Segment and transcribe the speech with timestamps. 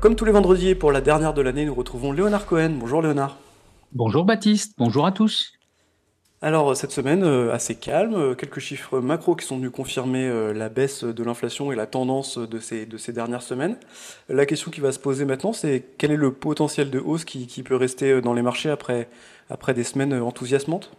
[0.00, 2.70] Comme tous les vendredis pour la dernière de l'année, nous retrouvons Léonard Cohen.
[2.78, 3.36] Bonjour Léonard.
[3.90, 5.54] Bonjour Baptiste, bonjour à tous.
[6.40, 10.52] Alors cette semaine, euh, assez calme, euh, quelques chiffres macro qui sont venus confirmer euh,
[10.52, 13.76] la baisse de l'inflation et la tendance de ces, de ces dernières semaines.
[14.28, 17.48] La question qui va se poser maintenant, c'est quel est le potentiel de hausse qui,
[17.48, 19.08] qui peut rester dans les marchés après,
[19.50, 20.92] après des semaines enthousiasmantes?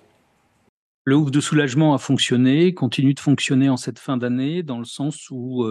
[1.05, 4.86] Le ouf de soulagement a fonctionné, continue de fonctionner en cette fin d'année, dans le
[4.86, 5.66] sens où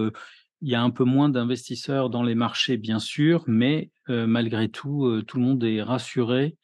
[0.60, 5.22] il y a un peu moins d'investisseurs dans les marchés, bien sûr, mais malgré tout,
[5.26, 6.56] tout le monde est rassuré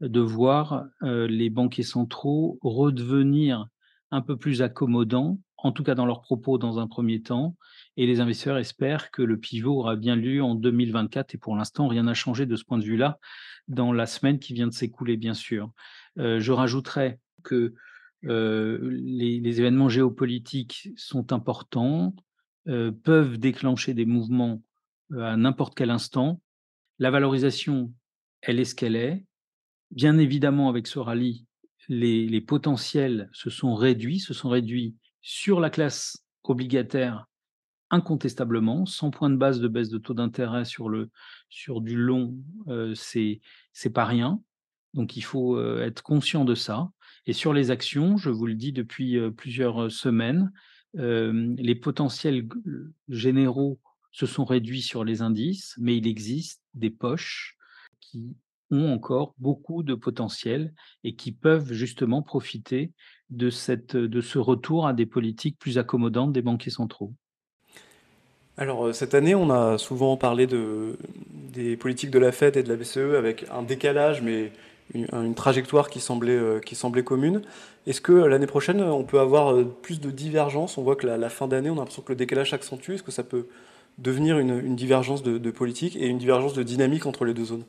[0.00, 3.66] de voir les banquiers centraux redevenir
[4.10, 7.56] un peu plus accommodants, en tout cas dans leurs propos dans un premier temps,
[7.96, 11.88] et les investisseurs espèrent que le pivot aura bien lieu en 2024, et pour l'instant,
[11.88, 13.18] rien n'a changé de ce point de vue-là
[13.68, 15.70] dans la semaine qui vient de s'écouler, bien sûr.
[16.16, 17.74] je rajouterais que
[18.22, 22.14] les, événements géopolitiques sont importants,
[22.66, 24.62] peuvent déclencher des mouvements
[25.12, 26.40] à n'importe quel instant.
[26.98, 27.92] La valorisation,
[28.40, 29.24] elle est ce qu'elle est.
[29.90, 31.46] Bien évidemment, avec ce rallye,
[31.88, 37.26] les, potentiels se sont réduits, se sont réduits sur la classe obligataire
[37.90, 40.90] incontestablement, 100 points de base de baisse de taux d'intérêt sur,
[41.48, 42.34] sur du long,
[42.68, 43.40] euh, c'est
[43.92, 44.40] pas rien.
[44.94, 46.90] Donc il faut euh, être conscient de ça.
[47.26, 50.52] Et sur les actions, je vous le dis depuis euh, plusieurs semaines,
[50.94, 52.48] les potentiels
[53.08, 53.78] généraux
[54.12, 57.56] se sont réduits sur les indices, mais il existe des poches
[58.00, 58.36] qui
[58.70, 62.92] ont encore beaucoup de potentiel et qui peuvent justement profiter
[63.30, 67.12] de, cette, de ce retour à des politiques plus accommodantes des banquiers centraux.
[68.56, 70.96] Alors cette année, on a souvent parlé de,
[71.52, 74.52] des politiques de la Fed et de la BCE avec un décalage, mais
[74.92, 77.42] une, trajectoire qui semblait, euh, qui semblait commune.
[77.86, 81.48] Est-ce que l'année prochaine, on peut avoir plus de divergence On voit que la, fin
[81.48, 82.92] d'année, on a l'impression que le décalage s'accentue.
[82.92, 83.46] Est-ce que ça peut
[83.98, 87.64] devenir une, divergence de, politique et une divergence de dynamique entre les deux zones?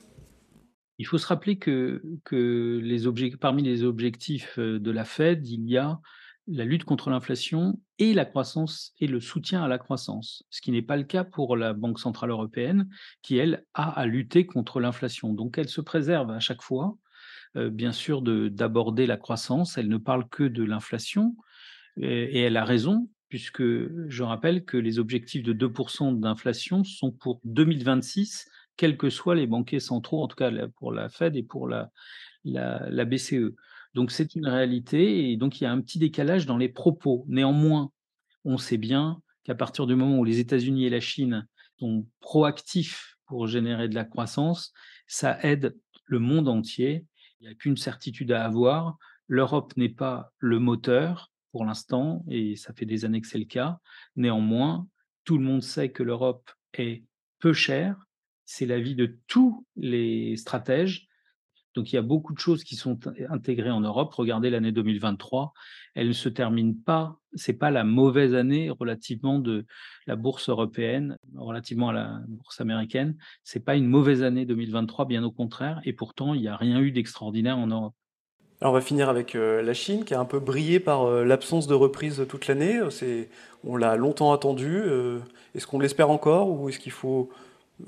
[0.98, 5.70] Il faut se rappeler que, que les parmi les objectifs euh, de la Fed, il
[5.70, 6.00] y a
[6.48, 10.72] la lutte contre l'inflation et la croissance et le soutien à la croissance, ce qui
[10.72, 12.88] n'est pas le cas pour la Banque centrale européenne,
[13.22, 15.34] qui elle a à lutter contre l'inflation.
[15.34, 17.05] Donc elle se préserve à chaque fois, euh,
[17.56, 19.78] bien sûr, d'aborder la croissance.
[19.78, 21.36] Elle ne parle que de l'inflation
[21.98, 27.12] et, et elle a raison puisque je rappelle que les objectifs de 2% d'inflation sont
[27.12, 31.44] pour 2026 quels que soient les banquiers centraux, en tout cas pour la Fed et
[31.44, 31.92] pour la,
[32.44, 33.54] la, BCE.
[33.94, 37.26] Donc c'est une réalité et donc il y a un petit décalage dans les propos.
[37.28, 37.92] Néanmoins,
[38.44, 41.48] on sait bien qu'à partir du moment où les États-Unis et la Chine
[41.80, 44.74] sont proactifs pour générer de la croissance,
[45.08, 47.06] ça aide le monde entier.
[47.40, 48.98] Il n'y a qu'une certitude à avoir.
[49.28, 53.46] L'Europe n'est pas le moteur pour l'instant, et ça fait des années que c'est le
[53.46, 53.80] cas.
[54.16, 54.88] Néanmoins,
[55.24, 57.04] tout le monde sait que l'Europe est
[57.40, 58.06] peu chère,
[58.46, 61.08] c'est l'avis de tous les stratèges.
[61.76, 62.98] Donc il y a beaucoup de choses qui sont
[63.30, 64.14] intégrées en Europe.
[64.14, 65.54] Regardez l'année 2023,
[65.94, 67.20] elle ne se termine pas.
[67.34, 69.66] C'est pas la mauvaise année relativement de
[70.08, 73.18] la bourse européenne, relativement à la bourse américaine.
[73.44, 75.82] C'est pas une mauvaise année 2023, bien au contraire.
[75.84, 77.94] Et pourtant, il n'y a rien eu d'extraordinaire en Europe.
[78.62, 81.26] Alors on va finir avec euh, la Chine qui a un peu brillé par euh,
[81.26, 82.80] l'absence de reprise toute l'année.
[83.66, 84.78] On l'a longtemps attendu.
[84.78, 85.20] Euh,
[85.56, 87.30] est-ce qu'on l'espère encore ou est-ce qu'il faut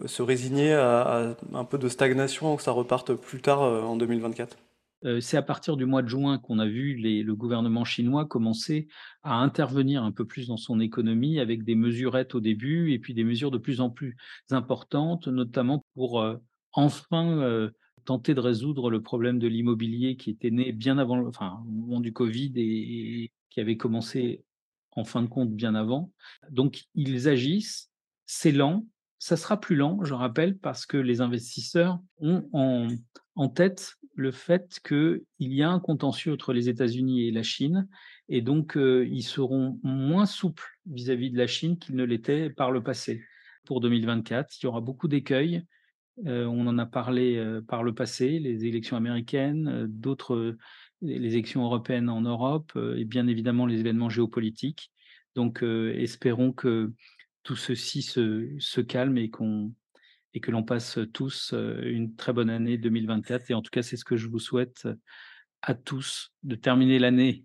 [0.05, 4.57] se résigner à, un peu de stagnation, que ça reparte plus tard euh, en 2024
[5.05, 8.87] euh, c'est à partir du mois de juin qu'on a vu le gouvernement chinois commencer
[9.21, 13.13] à intervenir un peu plus dans son économie avec des mesurettes au début et puis
[13.13, 14.17] des mesures de plus en plus
[14.49, 16.37] importantes, notamment pour euh,
[16.71, 17.69] enfin
[18.05, 21.99] tenter de résoudre le problème de l'immobilier qui était né bien avant, enfin, au moment
[21.99, 24.45] du Covid et qui avait commencé
[24.93, 26.11] en fin de compte bien avant.
[26.49, 27.91] Donc ils agissent,
[28.25, 28.85] c'est lent,
[29.19, 32.47] ça sera plus lent, je rappelle, parce que les investisseurs ont
[33.35, 37.87] en, tête le fait qu'il y a un contentieux entre les États-Unis et la Chine,
[38.29, 42.71] et donc euh, ils seront moins souples vis-à-vis de la Chine qu'ils ne l'étaient par
[42.71, 43.23] le passé.
[43.65, 45.63] Pour 2024, il y aura beaucoup d'écueils.
[46.25, 50.57] Euh, on en a parlé euh, par le passé, les élections américaines, d'autres,
[51.01, 54.91] les élections européennes en Europe, et bien évidemment les événements géopolitiques.
[55.35, 56.91] Donc espérons que
[57.47, 59.71] tout ceci se, calme et, qu'on
[60.33, 63.49] et que l'on passe tous une très bonne année 2024.
[63.49, 64.85] Et en tout cas, c'est ce que je vous souhaite
[65.61, 67.43] à tous, de terminer l'année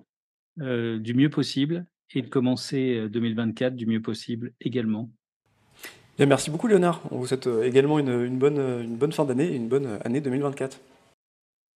[0.56, 5.08] du mieux possible et de commencer 2024 du mieux possible également.
[6.19, 7.00] Bien, merci beaucoup Léonard.
[7.12, 10.81] On vous souhaite également une, bonne, une bonne fin d'année et une bonne année 2024.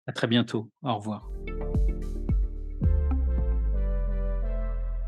[0.09, 0.69] À très bientôt.
[0.83, 1.31] Au revoir.